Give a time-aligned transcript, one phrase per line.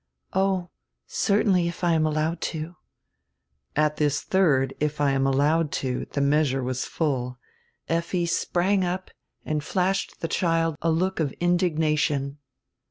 [0.33, 0.71] "Oh,
[1.05, 2.75] certainly, if I am allowed to."
[3.75, 7.37] At this third "if I am allowed to" die measure was full.
[7.87, 9.11] Effi sprang up
[9.45, 12.39] and flashed die child a look of indignation.